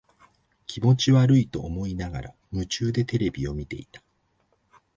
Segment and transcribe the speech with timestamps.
[0.65, 4.01] 気持ち悪いと思いながら、夢中でテレビを見ていた。